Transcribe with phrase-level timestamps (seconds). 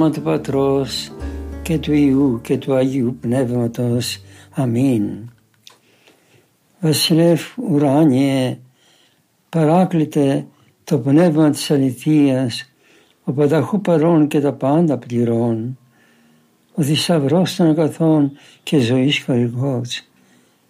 [0.00, 1.12] Όνομα του Πατρός
[1.62, 4.20] και του Ιού και του Αγίου Πνεύματος.
[4.50, 5.30] Αμήν.
[6.80, 7.38] Βασιλεύ
[7.70, 8.58] ουράνιε,
[9.48, 10.46] παράκλητε
[10.84, 12.72] το πνεύμα της αληθείας,
[13.24, 15.78] ο πανταχού παρών και τα πάντα πληρών,
[16.74, 20.02] ο θησαυρός των αγαθών και ζωής χορηγός,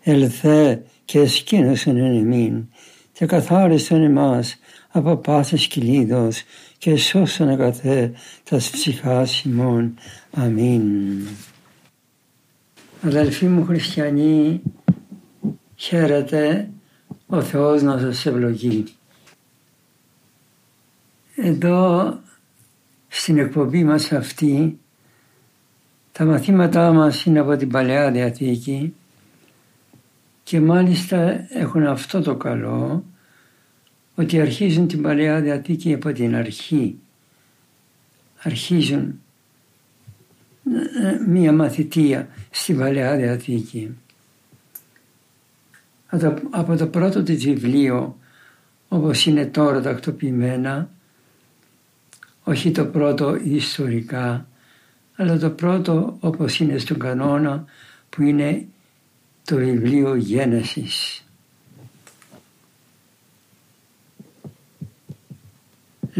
[0.02, 2.64] ελθέ και εσκήνωσον εν εμήν,
[3.12, 4.58] και καθάριστον εμάς
[4.88, 6.42] από πάσης κυλίδος
[6.80, 8.12] και σώσον αγαθέ
[8.50, 9.94] τα ψυχάς ημών.
[10.32, 10.82] Αμήν.
[13.02, 14.62] Αδελφοί μου χριστιανοί,
[15.76, 16.70] χαίρετε,
[17.26, 18.84] ο Θεός να σας ευλογεί.
[21.36, 22.18] Εδώ
[23.08, 24.78] στην εκπομπή μας αυτή
[26.12, 28.94] τα μαθήματά μας είναι από την Παλαιά Διαθήκη
[30.42, 33.04] και μάλιστα έχουν αυτό το καλό
[34.20, 36.98] ότι αρχίζουν την Παλαιά Διαθήκη από την αρχή.
[38.42, 39.20] Αρχίζουν
[41.02, 43.96] ε, μία μαθητεία στην Παλαιά Διαθήκη.
[46.50, 48.18] Από το πρώτο της βιβλίο
[48.88, 50.90] όπως είναι τώρα τακτοποιημένα
[52.42, 54.46] όχι το πρώτο ιστορικά
[55.16, 57.64] αλλά το πρώτο όπως είναι στον κανόνα
[58.10, 58.66] που είναι
[59.44, 61.24] το βιβλίο Γένεσης.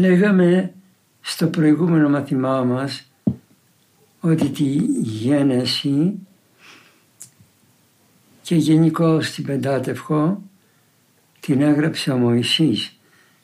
[0.01, 0.73] Λέγαμε
[1.21, 3.11] στο προηγούμενο μαθημά μας
[4.19, 4.63] ότι τη
[5.01, 6.13] γένεση
[8.41, 10.41] και γενικώ στην Πεντάτευχο
[11.39, 12.99] την έγραψε ο Μωυσής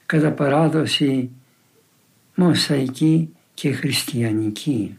[0.05, 1.29] κατά παράδοση
[2.35, 4.97] μοσαϊκή και χριστιανική.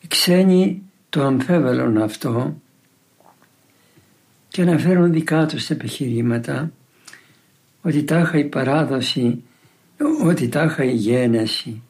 [0.00, 2.60] Οι ξένοι το αμφέβαλον αυτό
[4.48, 6.72] και αναφέρουν δικά τους επιχειρήματα
[7.82, 9.42] ότι τάχα η παράδοση,
[10.24, 11.82] ότι τάχα η γένεση,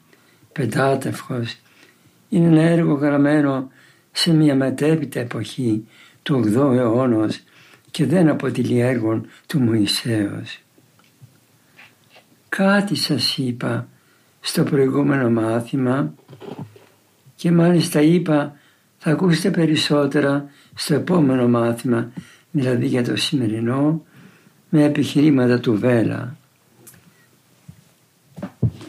[0.53, 1.57] πεντάτευχος,
[2.29, 3.71] είναι ένα έργο γραμμένο
[4.13, 5.87] σε μια μετέπειτα εποχή
[6.23, 7.31] του 8ου αιώνα
[7.91, 10.61] και δεν αποτελεί έργο του Μωυσέως.
[12.49, 13.89] Κάτι σας είπα
[14.41, 16.15] στο προηγούμενο μάθημα
[17.35, 18.57] και μάλιστα είπα
[18.99, 22.13] θα ακούσετε περισσότερα στο επόμενο μάθημα,
[22.51, 24.03] δηλαδή για το σημερινό,
[24.75, 26.37] με επιχειρήματα του Βέλα.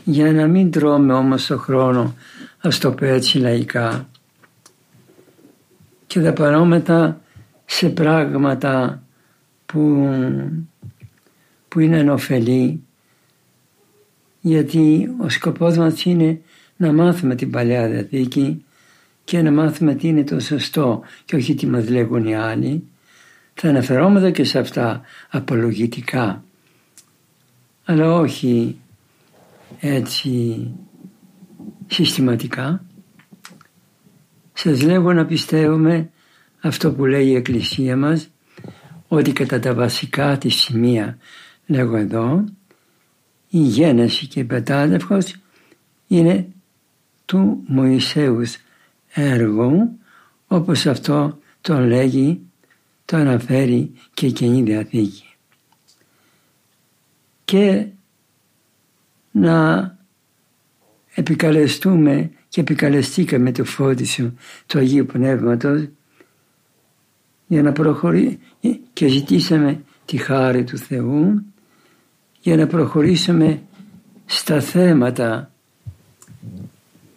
[0.04, 2.16] Για να μην τρώμε όμως το χρόνο,
[2.62, 4.08] ας το πω έτσι λαϊκά,
[6.08, 7.22] και δαπανόμετα
[7.66, 9.04] σε πράγματα
[9.66, 10.10] που,
[11.68, 12.84] που είναι ενοφελή,
[14.42, 16.42] γιατί ο σκοπός μας είναι
[16.78, 18.66] να μάθουμε την Παλαιά Διαθήκη
[19.24, 22.84] και να μάθουμε τι είναι το σωστό και όχι τι μας λέγουν οι άλλοι
[23.53, 26.44] θα αναφερόμαστε και σε αυτά απολογητικά,
[27.84, 28.78] αλλά όχι
[29.80, 30.68] έτσι
[31.88, 32.84] συστηματικά.
[34.53, 36.09] Σας λέγω να πιστεύουμε
[36.62, 38.30] αυτό που λέει η Εκκλησία μας,
[39.08, 41.18] ότι κατά τα βασικά της σημεία,
[41.66, 42.44] λέγω εδώ,
[43.50, 45.35] η γένεση και η πετάδευκος
[46.08, 46.47] είναι
[47.25, 48.58] του Μωυσέους
[49.14, 50.00] έργου,
[50.47, 52.41] όπως αυτό το λέγει
[53.06, 55.24] το αναφέρει και η Καινή Διαθήκη.
[57.46, 57.88] Και
[59.31, 59.97] να
[61.14, 64.34] επικαλεστούμε και επικαλεστήκαμε το φώτισιο
[64.66, 65.88] του Αγίου Πνεύματος
[67.47, 68.40] για να προχωρήσουμε
[68.94, 71.44] και ζητήσαμε τη χάρη του Θεού
[72.41, 73.61] για να προχωρήσουμε
[74.26, 75.52] στα θέματα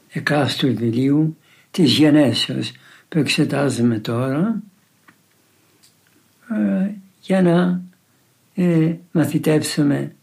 [0.09, 1.37] εκάστου βιβλίου
[1.71, 2.73] της γενέσεως
[3.09, 4.75] που εξετάζουμε τώρα ε,
[7.21, 7.83] για να
[8.55, 10.15] ε, μαθητεύσουμε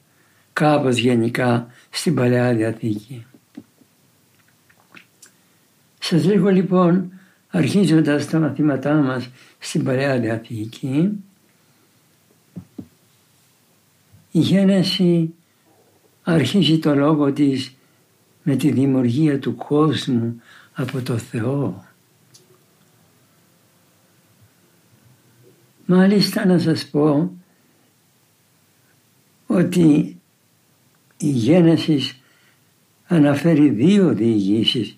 [0.53, 3.25] κάπως γενικά στην Παλαιά Διαθήκη.
[5.99, 7.11] Σας λέγω λοιπόν
[7.49, 9.29] αρχίζοντας τα μαθήματά μας
[9.59, 11.23] στην Παλαιά Διαθήκη
[14.35, 15.33] η γένεση
[16.23, 17.73] αρχίζει το λόγο της
[18.43, 20.41] με τη δημιουργία του κόσμου
[20.73, 21.85] από το Θεό.
[25.85, 27.31] Μάλιστα να σας πω
[29.47, 30.17] ότι
[31.17, 32.19] η Γένεσης
[33.07, 34.97] αναφέρει δύο διηγήσεις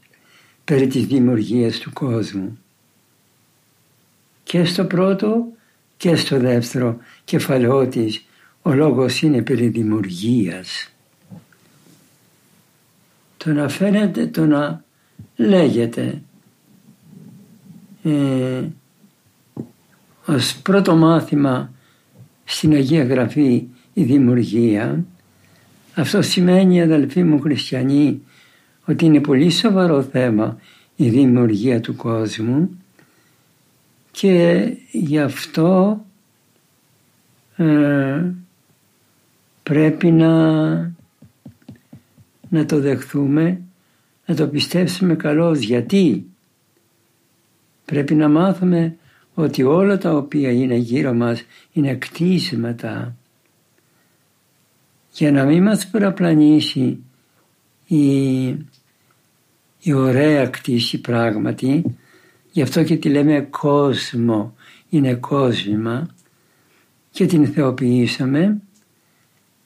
[0.64, 2.58] περί της δημιουργίας του κόσμου.
[4.44, 5.46] Και στο πρώτο
[5.98, 8.26] και στο δεύτερο κεφαλαιό της
[8.62, 10.90] ο λόγος είναι περί δημιουργίας.
[13.38, 14.84] Το να φαίνεται, το να
[15.36, 16.22] λέγεται
[18.04, 18.64] ε,
[20.26, 21.72] ως πρώτο μάθημα
[22.44, 25.06] στην Αγία Γραφή η δημιουργία
[25.96, 28.22] αυτό σημαίνει αδελφοί μου χριστιανοί
[28.86, 30.58] ότι είναι πολύ σοβαρό θέμα
[30.96, 32.70] η δημιουργία του κόσμου
[34.12, 36.00] και γι' αυτό
[37.56, 38.24] ε,
[39.64, 40.74] πρέπει να,
[42.50, 43.62] να το δεχθούμε,
[44.26, 45.60] να το πιστέψουμε καλώς.
[45.60, 46.26] Γιατί;
[47.86, 48.98] Πρέπει να μάθουμε
[49.36, 51.44] ότι όλα τα οποία είναι γύρω μας
[51.74, 53.16] είναι κτίσματα
[55.12, 57.04] για να μην μας παραπλανήσει
[57.88, 58.46] η,
[59.80, 61.84] η ωραία κτήση πράγματι,
[62.52, 64.56] γι' αυτό και τη λέμε κόσμο,
[64.90, 66.08] είναι κόσμημα
[67.12, 68.62] και την θεοποιήσαμε,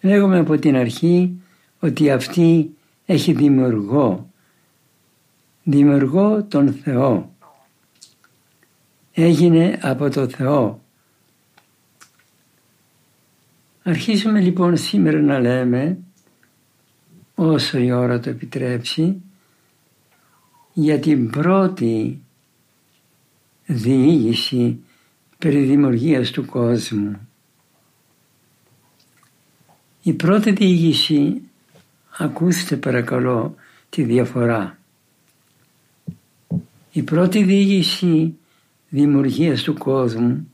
[0.01, 1.41] λέγουμε από την αρχή
[1.79, 2.75] ότι αυτή
[3.05, 4.29] έχει δημιουργό,
[5.63, 7.33] δημιουργό τον Θεό.
[9.21, 10.81] Έγινε από το Θεό
[13.83, 15.97] Αρχίζουμε λοιπόν σήμερα να λέμε,
[17.35, 19.21] όσο η ώρα το επιτρέψει,
[20.73, 22.21] για την πρώτη
[23.65, 24.79] διήγηση
[25.37, 27.27] περί δημιουργίας του κόσμου.
[30.03, 31.41] Η πρώτη διήγηση,
[32.17, 33.55] ακούστε παρακαλώ
[33.89, 34.77] τη διαφορά.
[36.91, 38.38] Η πρώτη διήγηση
[38.89, 40.51] δημιουργίας του κόσμου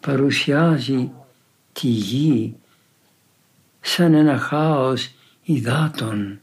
[0.00, 1.10] παρουσιάζει
[1.72, 2.56] τη γη
[3.80, 6.40] σαν ένα χάος υδάτων.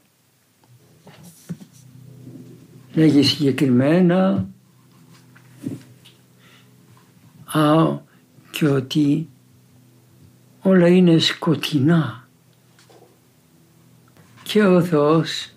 [2.94, 4.47] Λέγει συγκεκριμένα
[7.45, 7.97] α,
[8.51, 9.29] και ότι
[10.62, 12.27] όλα είναι σκοτεινά
[14.44, 15.50] και ο Θεός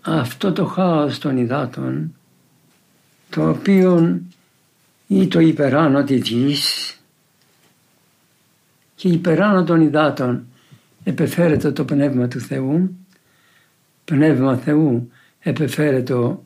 [0.00, 2.14] αυτό το χάος των υδάτων
[3.30, 4.20] το οποίο
[5.06, 6.96] ή το υπεράνω της γης
[8.94, 10.46] και υπεράνω των υδάτων
[11.04, 12.96] επεφέρετο το Πνεύμα του Θεού,
[14.04, 16.44] Πνεύμα Θεού επεφέρετο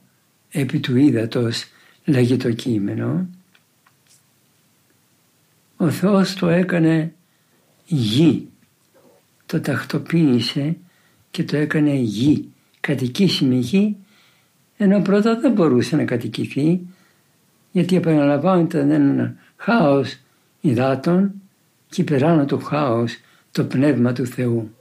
[0.50, 1.64] επί του ύδατος
[2.04, 3.28] λέγει το κείμενο.
[5.76, 7.12] Ο Θεός το έκανε
[7.86, 8.48] γη,
[9.46, 10.76] το τακτοποίησε
[11.30, 12.48] και το έκανε γη,
[12.80, 13.96] κατοικήσιμη γη,
[14.82, 16.80] ενώ πρώτα δεν μπορούσε να κατοικηθεί,
[17.72, 20.18] γιατί επαναλαμβάνεται ένα χάος
[20.60, 21.32] υδάτων
[21.88, 23.18] και περάνω το χάος
[23.52, 24.74] το Πνεύμα του Θεού.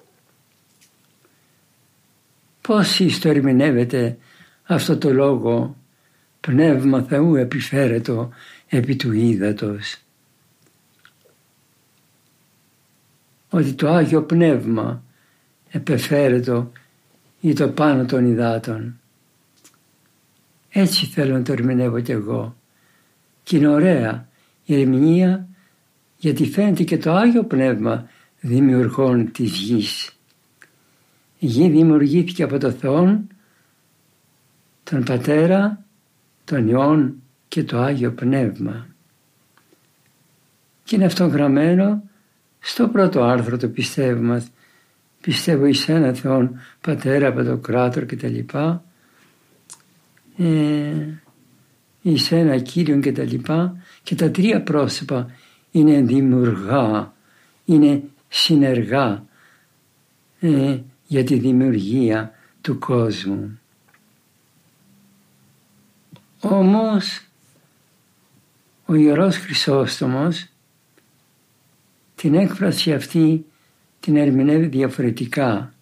[2.61, 4.17] Πώς το ερμηνεύεται
[4.63, 5.75] αυτό το λόγο
[6.39, 8.29] Πνεύμα Θεού επιφέρετο
[8.67, 9.97] επί του ύδατος.
[13.49, 15.03] Ότι το Άγιο Πνεύμα
[15.71, 16.71] επεφέρετο
[17.41, 18.99] ή το πάνω των υδάτων.
[20.69, 22.55] Έτσι θέλω να το ερμηνεύω κι εγώ.
[23.43, 24.27] Και είναι ωραία
[24.65, 25.47] η ερμηνεία
[26.17, 30.11] γιατί φαίνεται και το Άγιο Πνεύμα δημιουργών της γης.
[31.39, 33.23] Η γη δημιουργήθηκε από το Θεό,
[34.83, 35.85] τον Πατέρα,
[36.45, 38.87] τον Υιόν και το Άγιο Πνεύμα.
[40.83, 42.03] Και είναι αυτό γραμμένο
[42.59, 44.47] στο πρώτο άρθρο του πιστεύω μας.
[45.21, 48.15] Πιστεύω εις ένα Θεόν Πατέρα, Πατοκράτορ και
[50.39, 50.59] τα λοιπά.
[50.59, 51.21] Ε,
[52.01, 53.83] εις ένα Κύριον και τα λοιπά.
[54.03, 55.31] Και τα τρία πρόσωπα
[55.71, 57.13] είναι δημιουργά,
[57.65, 59.25] είναι συνεργά
[60.39, 62.31] ε, για τη δημιουργία
[62.61, 63.59] του κόσμου.
[66.39, 67.21] Όμως
[68.85, 70.47] ο Ιερός Χρυσόστομος
[72.15, 73.45] την έκφραση αυτή
[73.99, 75.73] την ερμηνεύει διαφορετικά.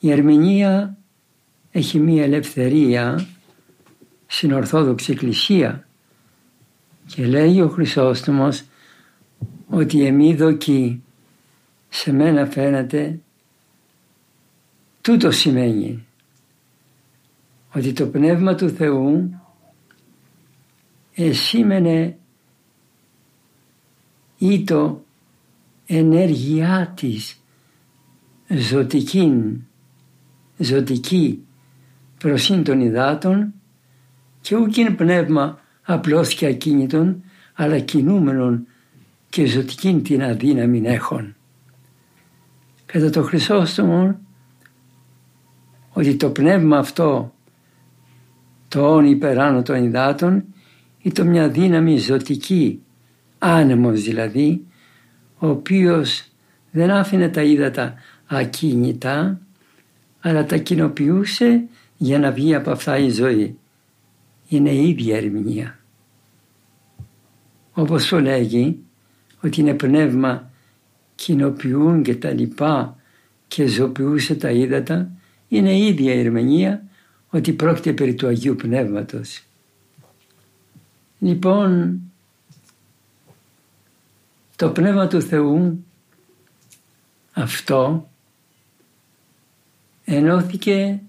[0.00, 0.96] Η ερμηνεία
[1.76, 3.26] έχει μία ελευθερία
[4.26, 5.88] στην Ορθόδοξη Εκκλησία.
[7.06, 8.64] Και λέει ο Χρυσόστομος
[9.68, 11.02] ότι εμεί δοκί
[11.88, 13.18] σε μένα φαίνεται
[15.00, 16.06] τούτο σημαίνει.
[17.74, 19.40] Ότι το Πνεύμα του Θεού
[21.14, 22.18] εσήμενε
[24.38, 25.04] ή το
[25.86, 27.40] ενέργειά της
[28.48, 29.32] ζωτική,
[30.58, 31.45] ζωτική
[32.26, 33.52] προσύν των υδάτων
[34.40, 37.22] και ούκ είναι πνεύμα απλώς και ακίνητον,
[37.54, 38.66] αλλά κινούμενον
[39.28, 41.34] και ζωτικήν την αδύναμη έχων.
[42.86, 44.18] Κατά το Χρυσόστομο
[45.92, 47.34] ότι το πνεύμα αυτό,
[48.68, 50.44] το όν υπεράνω των υδάτων,
[51.02, 52.82] ήταν μια δύναμη ζωτική,
[53.38, 54.66] άνεμος δηλαδή,
[55.38, 56.28] ο οποίος
[56.70, 57.94] δεν άφηνε τα ύδατα
[58.26, 59.40] ακίνητα,
[60.20, 63.58] αλλά τα κοινοποιούσε για να βγει από αυτά η ζωή.
[64.48, 65.78] Είναι η ίδια ερμηνεία.
[67.72, 68.78] Όπως το λέγει,
[69.42, 70.50] ότι είναι πνεύμα
[71.14, 72.96] κοινοποιούν και τα λοιπά
[73.48, 75.10] και ζωοποιούσε τα ύδατα,
[75.48, 76.82] είναι η ίδια η ερμηνεία
[77.30, 79.42] ότι πρόκειται περί του Αγίου Πνεύματος.
[81.18, 82.00] Λοιπόν,
[84.56, 85.84] το Πνεύμα του Θεού
[87.32, 88.08] αυτό
[90.04, 91.00] ενώθηκε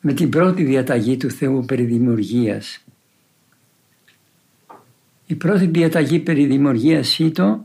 [0.00, 2.84] με την πρώτη διαταγή του Θεού περί δημιουργίας.
[5.26, 7.64] Η πρώτη διαταγή περί δημιουργίας ήταν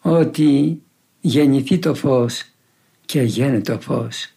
[0.00, 0.82] ότι
[1.20, 2.44] γεννηθεί το φως
[3.04, 4.32] και γέννε το φως.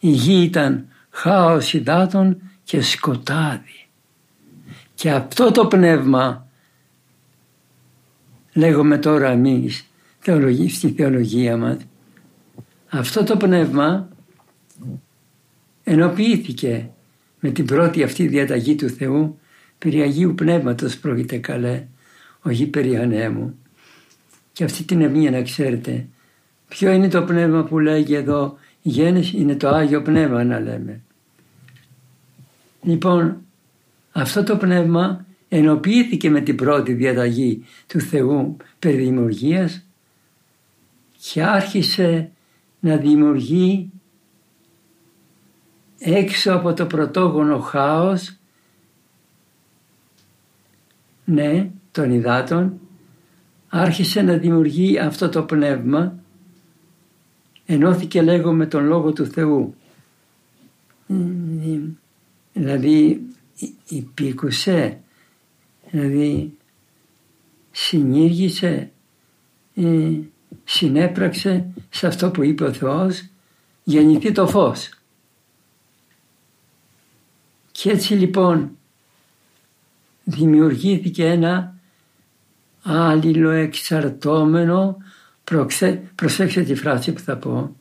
[0.00, 3.86] Η γη ήταν χάος υδάτων και σκοτάδι.
[4.94, 6.46] Και αυτό το πνεύμα
[8.52, 9.84] λέγουμε τώρα εμείς
[10.68, 11.76] στη θεολογία μας
[12.90, 14.08] αυτό το πνεύμα
[15.84, 16.90] ενοποιήθηκε
[17.40, 19.38] με την πρώτη αυτή διαταγή του Θεού
[19.78, 21.86] περί Αγίου Πνεύματος πρόκειται καλέ,
[22.42, 23.58] όχι περί ανέμου.
[24.52, 26.06] Και αυτή την ερμηνεία να ξέρετε.
[26.68, 31.00] Ποιο είναι το πνεύμα που λέγει εδώ η γέννηση είναι το Άγιο Πνεύμα να λέμε.
[32.82, 33.36] Λοιπόν
[34.12, 39.86] αυτό το πνεύμα ενοποιήθηκε με την πρώτη διαταγή του Θεού περί δημιουργίας
[41.32, 42.30] και άρχισε
[42.80, 43.90] να δημιουργεί
[45.98, 48.36] έξω από το πρωτόγονο χάος
[51.24, 52.80] ναι, των υδάτων
[53.68, 56.20] άρχισε να δημιουργεί αυτό το πνεύμα
[57.72, 59.74] ενώθηκε λέγω με τον Λόγο του Θεού.
[62.52, 63.22] Δηλαδή
[63.88, 65.00] υπήκουσε,
[65.90, 66.52] δηλαδή
[67.70, 68.90] συνήργησε,
[69.74, 70.10] ε,
[70.64, 73.24] συνέπραξε σε αυτό που είπε ο Θεός
[73.84, 74.90] γεννηθεί το φως.
[77.72, 78.70] Και έτσι λοιπόν
[80.24, 81.74] δημιουργήθηκε ένα
[82.82, 84.96] άλληλο εξαρτώμενο
[86.14, 87.76] προσέξτε τη φράση που θα πω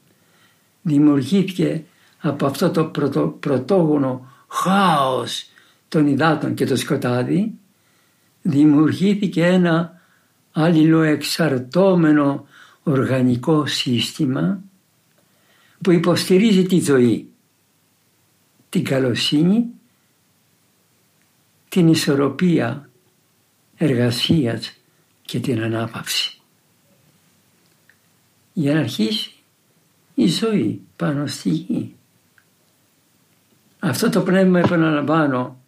[0.82, 1.84] δημιουργήθηκε
[2.20, 5.46] από αυτό το πρωτο, πρωτόγονο χάος
[5.88, 7.54] των υδάτων και το σκοτάδι
[8.42, 10.02] δημιουργήθηκε ένα
[10.52, 12.48] αλληλοεξαρτώμενο
[12.90, 14.62] οργανικό σύστημα
[15.82, 17.30] που υποστηρίζει τη ζωή,
[18.70, 19.66] την καλοσύνη,
[21.70, 22.90] την ισορροπία
[23.78, 24.74] εργασίας
[25.22, 26.42] και την ανάπαυση.
[28.54, 29.32] Για να αρχίσει
[30.14, 31.96] η ζωή πάνω στη γη.
[33.80, 35.60] Αυτό το πνεύμα επαναλαμβάνω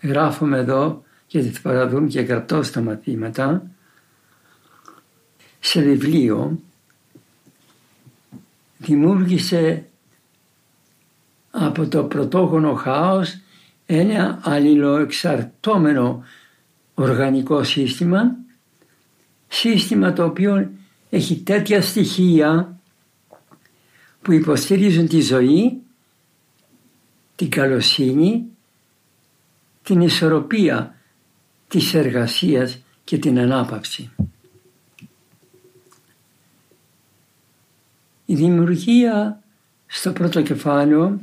[0.00, 3.73] γράφουμε εδώ γιατί θα παραδούν και γραπτό στα μαθήματα
[5.66, 6.58] σε βιβλίο
[8.78, 9.84] δημιούργησε
[11.50, 13.38] από το πρωτόγονο χάος
[13.86, 16.24] ένα αλληλοεξαρτώμενο
[16.94, 18.36] οργανικό σύστημα
[19.48, 20.70] σύστημα το οποίο
[21.10, 22.78] έχει τέτοια στοιχεία
[24.22, 25.80] που υποστηρίζουν τη ζωή,
[27.36, 28.44] την καλοσύνη,
[29.82, 30.94] την ισορροπία
[31.68, 34.10] της εργασίας και την ανάπαυση.
[38.26, 39.42] Η δημιουργία
[39.86, 41.20] στο πρώτο κεφάλαιο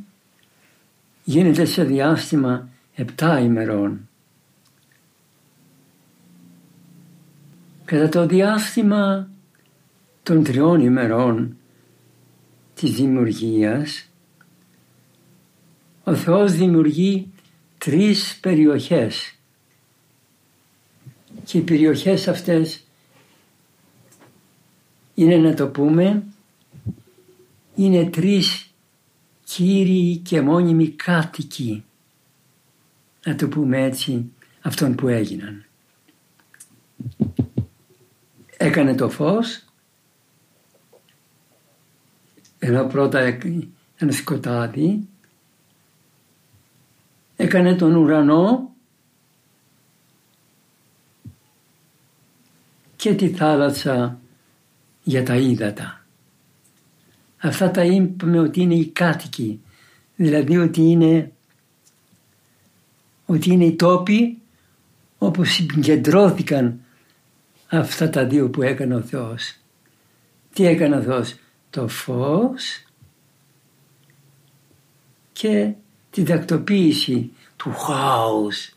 [1.23, 4.09] γίνεται σε διάστημα επτά ημερών.
[7.85, 9.29] Κατά το διάστημα
[10.23, 11.57] των τριών ημερών
[12.73, 14.05] της δημιουργίας
[16.03, 17.31] ο Θεός δημιουργεί
[17.77, 19.35] τρεις περιοχές
[21.43, 22.83] και οι περιοχές αυτές
[25.15, 26.23] είναι να το πούμε
[27.75, 28.73] είναι τρεις
[29.43, 31.83] κύριοι και μόνιμοι κάτοικοι
[33.25, 35.65] να το πούμε έτσι αυτών που έγιναν.
[38.57, 39.65] Έκανε το φως
[42.59, 43.37] ενώ πρώτα
[43.97, 45.07] ένα σκοτάδι
[47.35, 48.73] έκανε τον ουρανό
[52.95, 54.19] και τη θάλασσα
[55.03, 56.00] για τα ύδατα.
[57.41, 59.59] Αυτά τα είπαμε ότι είναι οι κάτοικοι
[60.21, 61.31] Δηλαδή ότι είναι,
[63.25, 64.37] ότι είναι οι τόποι
[65.17, 66.79] όπου συγκεντρώθηκαν
[67.69, 69.55] αυτά τα δύο που έκανε ο Θεός.
[70.53, 71.35] Τι έκανε ο Θεός,
[71.69, 72.85] το φως
[75.31, 75.71] και
[76.09, 78.75] τη τακτοποίηση του χάους.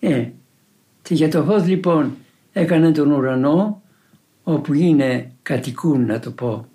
[0.00, 0.28] Ε,
[1.02, 2.16] και για το φως λοιπόν
[2.52, 3.82] έκανε τον ουρανό
[4.44, 6.68] όπου είναι κατοικούν να το πω.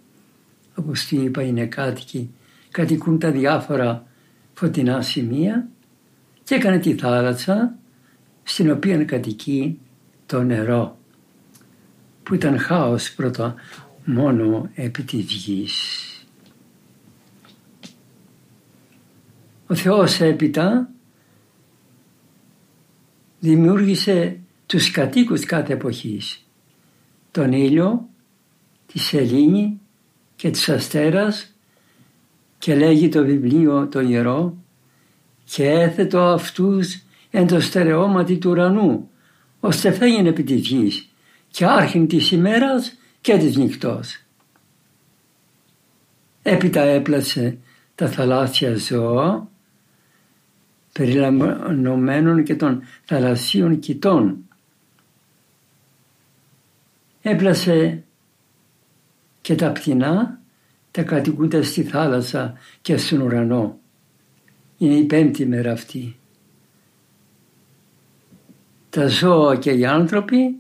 [0.76, 2.30] Όπως τι είπα είναι κάτοικοι.
[2.72, 4.06] Κατοικούν τα διάφορα
[4.54, 5.68] φωτεινά σημεία
[6.44, 7.76] και έκανε τη θάλασσα
[8.44, 9.80] στην οποία κατοικεί
[10.26, 10.98] το νερό
[12.24, 13.56] που ήταν χάος πρώτα
[14.06, 16.06] μόνο επί της γης.
[19.68, 20.90] Ο Θεός έπειτα
[23.40, 26.46] δημιούργησε τους κατοίκους κάθε εποχής.
[27.32, 28.10] Τον ήλιο,
[28.92, 29.80] της σελήνη
[30.36, 31.56] και τους αστέρας
[32.58, 34.58] και λέγει το βιβλίο το ιερό
[35.44, 39.10] και έθετο αυτούς εν το στερεώματι του ουρανού
[39.60, 41.10] ώστε φέγγεν επί της γης
[41.50, 44.24] και άρχιν της ημέρας και της νυχτός.
[46.42, 47.58] Έπειτα έπλασε
[47.96, 49.50] τα θαλάσσια ζώα
[50.94, 54.38] περιλαμβανομένων και των θαλασσίων κοιτών.
[57.22, 58.04] Έπλασε
[59.42, 60.42] και τα πτηνά
[60.92, 63.80] τα κατοικούντα στη θάλασσα και στον ουρανό.
[64.78, 66.16] Είναι η πέμπτη μέρα αυτή.
[68.90, 70.56] Τα ζώα και οι άνθρωποι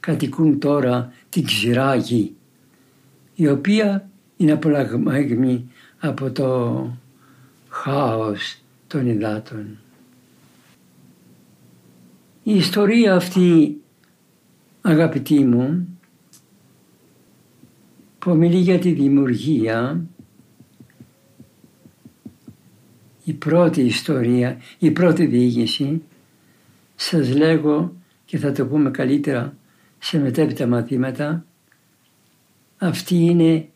[0.00, 2.34] κατοικούν τώρα την ξηρά γη,
[3.34, 6.90] η οποία είναι απολαγμένη από το
[7.68, 9.78] χάος των υδάτων.
[12.42, 13.80] Η ιστορία αυτή,
[14.80, 15.91] αγαπητοί μου,
[18.22, 20.04] που μιλεί για τη δημιουργία,
[23.24, 26.02] η πρώτη ιστορία, η πρώτη διήγηση,
[26.94, 27.92] σας λέγω
[28.24, 29.56] και θα το πούμε καλύτερα
[29.98, 31.44] σε μετέπειτα μαθήματα,
[32.78, 33.68] αυτή είναι,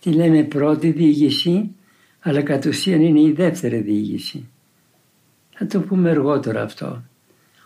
[0.00, 1.70] τη λέμε πρώτη διήγηση,
[2.20, 4.48] αλλά κατ' ουσίαν είναι η δεύτερη διήγηση.
[5.50, 7.02] Θα το πούμε αργότερα αυτό.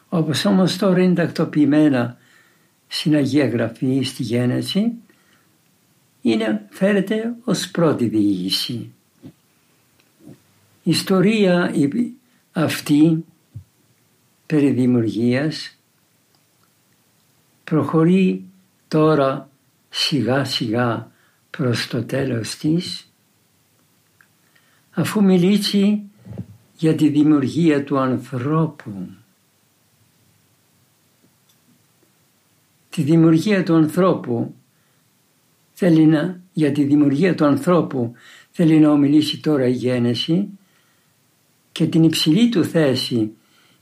[0.08, 2.18] Όπως όμως τώρα είναι τακτοποιημένα
[2.86, 4.92] στην Αγία Γραφή, στη Γένεση,
[6.30, 8.92] είναι, φέρεται ως πρώτη διήγηση.
[10.82, 11.72] Η ιστορία
[12.52, 13.24] αυτή
[14.46, 15.78] περί δημιουργίας
[17.64, 18.44] προχωρεί
[18.88, 19.50] τώρα
[19.88, 21.10] σιγά σιγά
[21.50, 23.10] προς το τέλος της
[24.90, 26.02] αφού μιλήσει
[26.76, 29.10] για τη δημιουργία του ανθρώπου.
[32.90, 34.54] Τη δημιουργία του ανθρώπου
[35.78, 38.12] θέλει να, για τη δημιουργία του ανθρώπου
[38.50, 40.48] θέλει να ομιλήσει τώρα η γένεση
[41.72, 43.32] και την υψηλή του θέση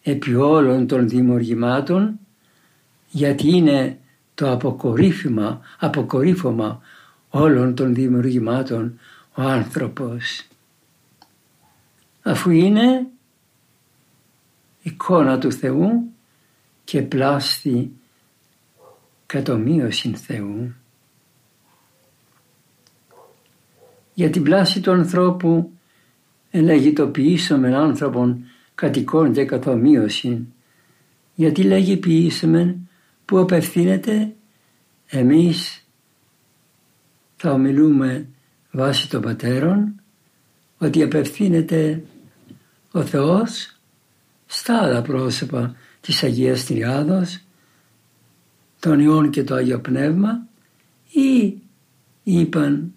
[0.03, 2.19] επί όλων των δημιουργημάτων
[3.11, 3.99] γιατί είναι
[4.35, 6.81] το αποκορύφωμα, αποκορύφωμα
[7.29, 8.99] όλων των δημιουργημάτων
[9.35, 10.47] ο άνθρωπος
[12.23, 13.07] αφού είναι
[14.83, 16.13] εικόνα του Θεού
[16.85, 17.93] και πλάστη
[19.27, 20.75] κατομοίωση Θεού.
[24.15, 25.71] Για την πλάση του ανθρώπου
[26.51, 30.47] λέγει το ποιήσομεν άνθρωπον κατοικών και καθομοίωση
[31.35, 32.89] γιατί λέγει ποιήσομεν
[33.25, 34.35] που απευθύνεται
[35.07, 35.87] εμείς
[37.37, 38.27] θα ομιλούμε
[38.71, 40.01] βάσει των πατέρων
[40.79, 42.03] ότι απευθύνεται
[42.93, 43.77] ο Θεός
[44.47, 47.41] στα άλλα πρόσωπα της Αγίας Τριάδος,
[48.81, 50.47] τον Υιόν και το Άγιο Πνεύμα
[51.11, 51.59] ή
[52.23, 52.93] είπαν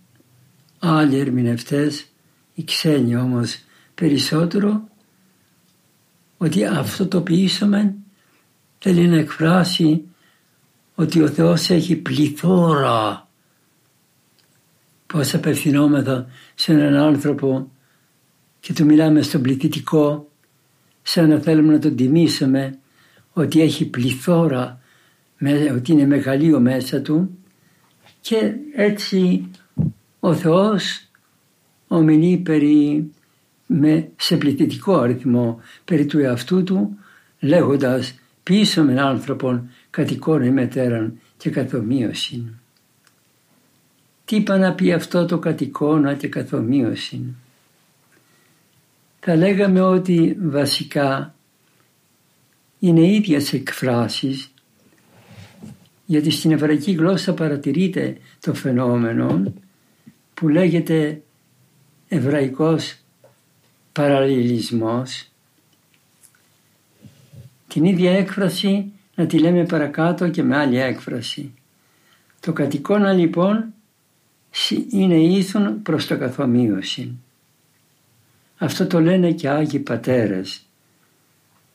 [0.80, 2.06] άλλοι ερμηνευτές,
[2.54, 3.60] οι ξένοι όμως
[3.96, 4.88] περισσότερο,
[6.38, 7.96] ότι αυτό το ποιήσαμε
[8.80, 10.04] θέλει να εκφράσει
[10.96, 13.28] ότι ο Θεός έχει πληθώρα.
[15.08, 17.72] Πώς απευθυνόμεθα σε έναν άνθρωπο
[18.60, 20.30] και του μιλάμε στον πληθυντικό
[21.04, 22.80] σαν να θέλουμε να τον τιμήσουμε
[23.34, 24.80] ότι έχει πληθώρα,
[25.76, 27.38] ότι είναι μεγαλείο μέσα του
[28.22, 29.50] και έτσι
[30.19, 31.10] ο Θεός
[31.88, 33.12] ομιλεί περί,
[33.65, 36.97] με, σε πληθυντικό αριθμό περί του εαυτού του
[37.39, 42.53] λέγοντας πίσω με άνθρωπον κατ' εικόνα ημετέραν και καθομοίωση.
[44.25, 47.36] Τι είπα να πει αυτό το κατ' εικόνα και καθομοίωση
[49.30, 51.36] θα λέγαμε ότι βασικά
[52.80, 54.51] είναι ίδιες εκφράσεις
[56.06, 59.53] γιατί στην εβραϊκή γλώσσα παρατηρείται το φαινόμενο
[60.39, 61.21] που λέγεται
[62.08, 62.97] εβραϊκός
[63.91, 65.30] παραλληλισμός.
[67.67, 71.54] Την ίδια έκφραση να τη λέμε παρακάτω και με άλλη έκφραση.
[72.39, 73.73] Το κατοικώνα λοιπόν
[74.89, 77.17] είναι ήθουν προς το καθομοίωση.
[78.58, 80.65] Αυτό το λένε και Άγιοι Πατέρες.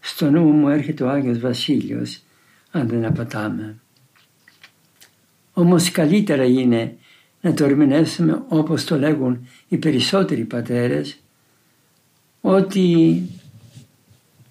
[0.01, 2.23] Στο νου μου έρχεται ο Άγιος Βασίλειος,
[2.71, 3.77] αν δεν απατάμε.
[5.53, 6.97] Όμως καλύτερα είναι
[7.43, 11.19] να το ερμηνεύσουμε όπως το λέγουν οι περισσότεροι πατέρες,
[12.41, 13.23] ότι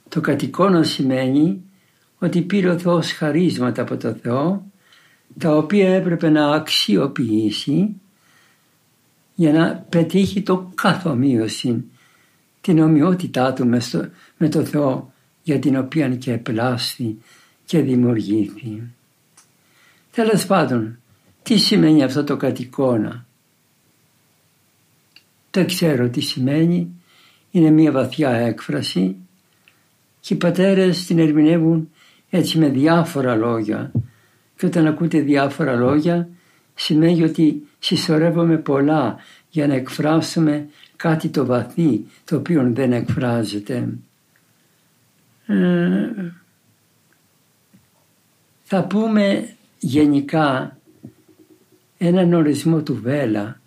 [0.10, 1.62] το κατοικώνα σημαίνει
[2.20, 4.66] ότι πήρε ο Θεός χαρίσματα από το Θεό,
[5.38, 7.96] τα οποία έπρεπε να αξιοποιήσει
[9.36, 11.84] για να πετύχει το καθομοίωση,
[12.62, 13.98] την ομοιότητά του μες
[14.50, 17.18] το Θεό για την οποία και επλάστη
[17.66, 18.84] και δημιουργήθη.
[20.12, 21.01] Τέλος πάντων,
[21.44, 23.26] τι σημαίνει αυτό το κατοικώνα.
[25.52, 26.90] Δεν ξέρω τι σημαίνει,
[27.52, 29.16] είναι μια βαθιά έκφραση
[30.20, 31.90] και οι πατέρες την ερμηνεύουν
[32.30, 33.92] έτσι με διάφορα λόγια
[34.58, 36.30] και όταν ακούτε διάφορα λόγια
[36.76, 39.18] σημαίνει ότι συσσωρεύουμε πολλά
[39.50, 43.90] για να εκφράσουμε κάτι το βαθύ το οποίο δεν εκφράζεται.
[45.46, 46.32] Ε,
[48.64, 50.78] θα πούμε γενικά
[52.04, 53.62] έναν ορισμό του Βέλα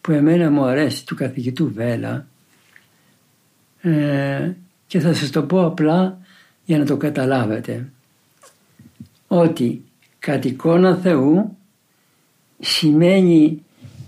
[0.00, 2.26] που εμένα μου αρέσει του καθηγητού Βέλα
[3.80, 4.52] ε,
[4.86, 6.18] και θα σας το πω απλά
[6.64, 7.88] για να το καταλάβετε
[9.26, 9.84] ότι
[10.18, 11.56] κατ' εικόνα Θεού
[12.58, 13.62] σημαίνει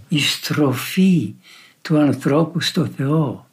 [0.08, 1.34] η στροφή
[1.82, 3.46] του ανθρώπου στο Θεό.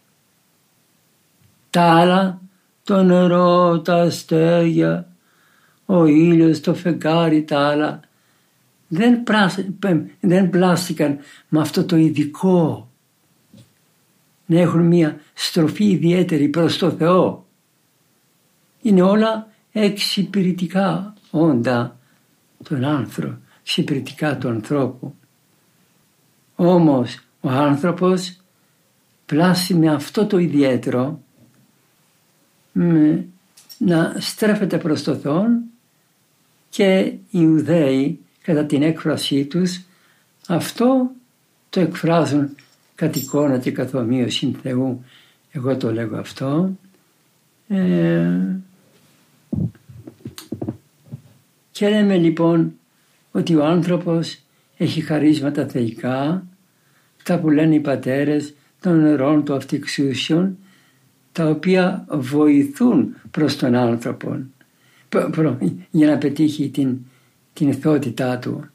[1.69, 2.41] Τα άλλα,
[2.83, 5.07] το νερό, τα αστέρια,
[5.85, 7.99] ο ήλιος, το φεγγάρι, τα άλλα
[8.93, 9.23] δεν,
[10.19, 11.17] δεν πλάστηκαν
[11.49, 12.89] με αυτό το ειδικό
[14.45, 17.45] να έχουν μια στροφή ιδιαίτερη προς το Θεό.
[18.81, 21.97] Είναι όλα εξυπηρετικά όντα
[22.63, 25.15] τον άνθρωπο, εξυπηρετικά του ανθρώπου.
[26.55, 28.41] Όμως ο άνθρωπος
[29.25, 31.21] πλάσει με αυτό το ιδιαίτερο
[33.77, 35.45] να στρέφεται προς το Θεό
[36.69, 39.81] και οι Ιουδαίοι κατά την έκφρασή τους
[40.47, 41.11] αυτό
[41.69, 42.55] το εκφράζουν
[42.95, 45.03] κατ' εικόνα και καθομοίωση Θεού.
[45.51, 46.77] Εγώ το λέγω αυτό.
[47.67, 48.29] Ε,
[51.71, 52.73] και λέμε λοιπόν
[53.31, 54.39] ότι ο άνθρωπος
[54.77, 56.45] έχει χαρίσματα θεϊκά,
[57.23, 60.57] τα που λένε οι πατέρες των νερών του αυτοεξούσιων,
[61.31, 64.37] τα οποία βοηθούν προς τον άνθρωπο
[65.91, 66.97] για να πετύχει την,
[67.53, 68.69] την θεότητά του.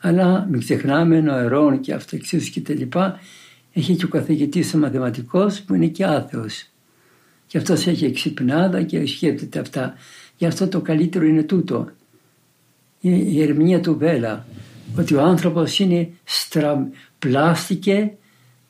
[0.00, 3.20] Αλλά μην ξεχνάμε νερών και αυτοεξούσιους και τα λοιπά,
[3.72, 6.66] έχει και ο καθηγητής ο μαθηματικός που είναι και άθεος.
[7.46, 9.94] Και αυτός έχει εξυπνάδα και σκέπτεται αυτά.
[10.36, 11.88] Γι' αυτό το καλύτερο είναι τούτο.
[13.00, 14.46] Η ερμηνεία του Βέλα.
[14.98, 16.88] Ότι ο άνθρωπος είναι στρα...
[17.18, 18.12] πλάστηκε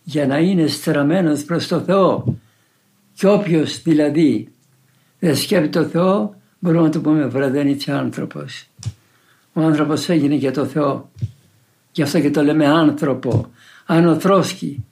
[0.03, 2.39] για να είναι στραμμένος προς το Θεό.
[3.15, 4.49] Και όποιος δηλαδή
[5.19, 8.67] δεν σκέπτεται το Θεό μπορούμε να το πούμε βραδένιτσι άνθρωπος.
[9.53, 11.11] Ο άνθρωπος έγινε για το Θεό.
[11.93, 13.51] Γι' αυτό και το λέμε άνθρωπο.
[13.87, 14.85] Ανοθρόσκι.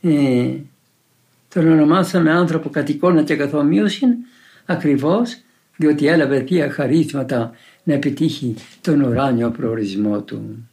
[0.00, 0.54] Ε,
[1.48, 4.06] τον ονομάσαμε άνθρωπο κατ' εικόνα και καθομοίωση
[4.66, 5.38] ακριβώς
[5.76, 7.52] διότι έλαβε θεία χαρίσματα
[7.84, 10.68] να επιτύχει τον ουράνιο προορισμό του.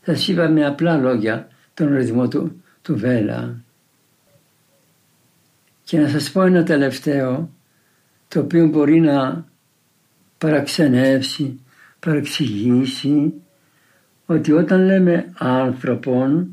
[0.00, 3.54] Θα είπα με απλά λόγια τον ορισμό του, του Βέλα.
[5.84, 7.50] Και να σας πω ένα τελευταίο
[8.28, 9.46] το οποίο μπορεί να
[10.44, 11.60] παραξενεύσει,
[12.00, 13.32] παραξηγήσει
[14.26, 16.48] ότι όταν λέμε άνθρωπον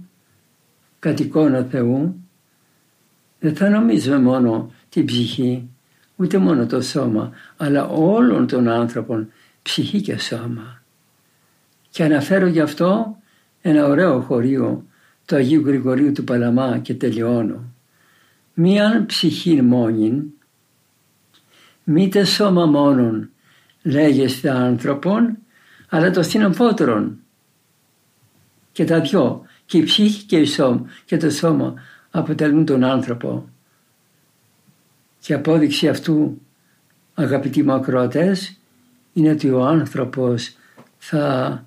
[0.99, 2.15] κατ' εικόνα Θεού
[3.39, 5.69] δεν θα νομίζουμε μόνο την ψυχή
[6.15, 10.84] ούτε μόνο το σώμα αλλά όλων των άνθρωπων ψυχή και σώμα.
[11.89, 13.17] Και αναφέρω γι' αυτό
[13.62, 14.86] ένα ωραίο χωρίο
[15.25, 17.73] του Αγίου Γρηγορίου του Παλαμά και τελειώνω.
[18.54, 20.23] Μίαν ψυχή μόνην,
[21.84, 23.32] μήτε σώμα μόνον
[23.83, 25.37] λέγεστε άνθρωπον,
[25.89, 27.17] αλλά το συνομφότερον.
[28.71, 31.73] Και τα δυο, και η ψυχή και, η σώμα, και το σώμα
[32.11, 33.49] αποτελούν τον άνθρωπο.
[35.19, 36.41] Και απόδειξη αυτού,
[37.13, 38.57] αγαπητοί μου ακροατές,
[39.13, 40.55] είναι ότι ο άνθρωπος
[40.97, 41.65] θα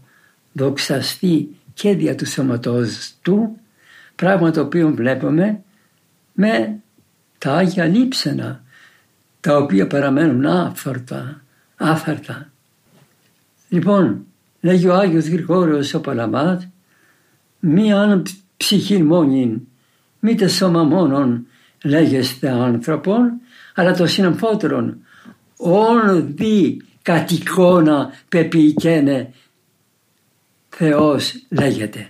[0.53, 3.59] δοξαστεί και δια του σώματός του,
[4.15, 5.63] πράγμα το οποίο βλέπουμε
[6.33, 6.79] με
[7.39, 8.63] τα Άγια Λείψανα,
[9.41, 11.44] τα οποία παραμένουν άφαρτα,
[11.85, 12.51] άφαρτα.
[13.69, 14.27] Λοιπόν,
[14.61, 16.63] λέγει ο Άγιος Γρηγόριος ο Παλαμάτ,
[17.61, 18.23] μίαν
[18.57, 19.67] ψυχή μόνη,
[20.21, 21.47] μη το σώμα μόνον
[21.85, 23.33] λέγεστε άνθρωπον,
[23.75, 24.99] αλλά το συναμφότερον.
[25.57, 29.33] Όν δι κατ' εικόνα πεποιηκένε
[30.69, 32.09] Θεός λέγεται.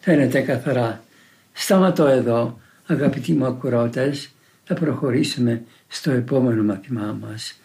[0.00, 1.04] Φαίνεται καθαρά.
[1.52, 4.30] Σταματώ εδώ αγαπητοί μου ακουρότες.
[4.64, 7.61] Θα προχωρήσουμε στο επόμενο μαθημά μας.